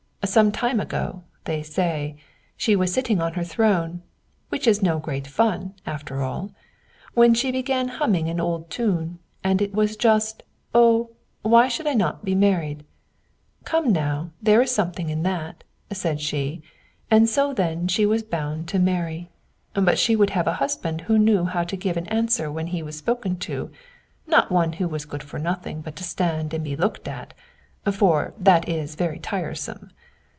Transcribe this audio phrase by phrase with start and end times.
[0.23, 2.15] Some time ago, they say,
[2.55, 4.03] she was sitting on her throne,
[4.49, 6.51] which is no great fun, after all,
[7.15, 10.43] when she began humming an old tune, and it was just
[10.75, 11.09] 'Oh,
[11.41, 12.85] why should I not be married?'
[13.65, 16.61] 'Come, now, there is something in that,' said she,
[17.09, 19.31] and so then she was bound to marry;
[19.73, 22.83] but she would have a husband who knew how to give an answer when he
[22.83, 23.71] was spoken to,
[24.27, 27.33] not one who was good for nothing but to stand and be looked at,
[27.91, 29.89] for that is very tiresome.